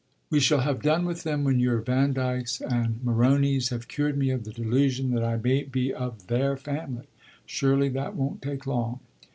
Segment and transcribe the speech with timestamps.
[0.31, 4.45] "We shall have done with them when your Vandykes and Moronis have cured me of
[4.45, 7.05] the delusion that I may be of their family.
[7.45, 9.01] Surely that won't take long."